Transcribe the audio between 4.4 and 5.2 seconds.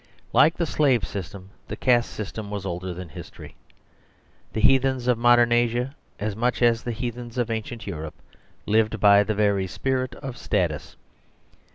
The heathens of